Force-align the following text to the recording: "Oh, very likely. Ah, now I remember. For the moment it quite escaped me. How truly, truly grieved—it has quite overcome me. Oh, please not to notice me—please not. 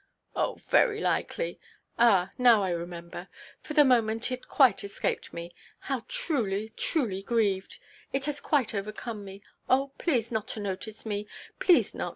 "Oh, 0.35 0.55
very 0.67 0.99
likely. 0.99 1.59
Ah, 1.99 2.31
now 2.39 2.63
I 2.63 2.71
remember. 2.71 3.27
For 3.61 3.75
the 3.75 3.85
moment 3.85 4.31
it 4.31 4.47
quite 4.47 4.83
escaped 4.83 5.31
me. 5.31 5.53
How 5.81 6.05
truly, 6.07 6.69
truly 6.69 7.21
grieved—it 7.21 8.25
has 8.25 8.39
quite 8.39 8.73
overcome 8.73 9.23
me. 9.23 9.43
Oh, 9.69 9.91
please 9.99 10.31
not 10.31 10.47
to 10.47 10.59
notice 10.59 11.05
me—please 11.05 11.93
not. 11.93 12.09